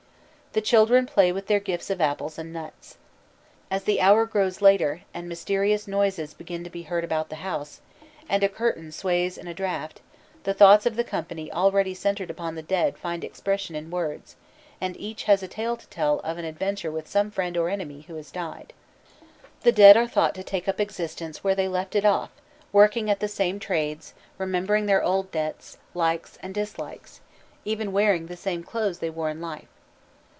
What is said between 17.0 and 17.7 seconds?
some friend or